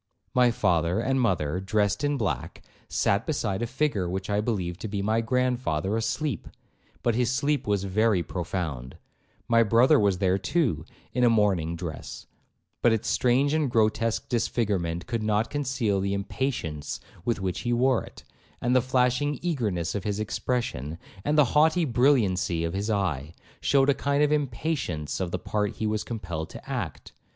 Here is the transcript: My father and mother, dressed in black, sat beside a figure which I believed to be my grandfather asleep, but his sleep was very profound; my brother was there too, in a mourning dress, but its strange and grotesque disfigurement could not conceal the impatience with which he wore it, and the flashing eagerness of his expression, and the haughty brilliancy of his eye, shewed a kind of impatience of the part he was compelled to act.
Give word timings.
My 0.33 0.49
father 0.49 0.99
and 0.99 1.21
mother, 1.21 1.59
dressed 1.59 2.03
in 2.03 2.17
black, 2.17 2.63
sat 2.89 3.27
beside 3.27 3.61
a 3.61 3.67
figure 3.67 4.09
which 4.09 4.31
I 4.31 4.41
believed 4.41 4.79
to 4.81 4.87
be 4.87 5.03
my 5.03 5.21
grandfather 5.21 5.95
asleep, 5.95 6.47
but 7.03 7.13
his 7.13 7.29
sleep 7.31 7.67
was 7.67 7.83
very 7.83 8.23
profound; 8.23 8.97
my 9.47 9.61
brother 9.61 9.99
was 9.99 10.17
there 10.17 10.39
too, 10.39 10.85
in 11.13 11.23
a 11.23 11.29
mourning 11.29 11.75
dress, 11.75 12.25
but 12.81 12.91
its 12.91 13.09
strange 13.11 13.53
and 13.53 13.69
grotesque 13.69 14.27
disfigurement 14.27 15.05
could 15.05 15.21
not 15.21 15.51
conceal 15.51 15.99
the 15.99 16.15
impatience 16.15 16.99
with 17.23 17.39
which 17.39 17.59
he 17.59 17.71
wore 17.71 18.03
it, 18.03 18.23
and 18.59 18.75
the 18.75 18.81
flashing 18.81 19.37
eagerness 19.43 19.93
of 19.93 20.03
his 20.03 20.19
expression, 20.19 20.97
and 21.23 21.37
the 21.37 21.45
haughty 21.53 21.85
brilliancy 21.85 22.63
of 22.63 22.73
his 22.73 22.89
eye, 22.89 23.35
shewed 23.59 23.87
a 23.89 23.93
kind 23.93 24.23
of 24.23 24.31
impatience 24.31 25.19
of 25.19 25.29
the 25.29 25.37
part 25.37 25.75
he 25.75 25.85
was 25.85 26.03
compelled 26.03 26.49
to 26.49 26.67
act. 26.67 27.13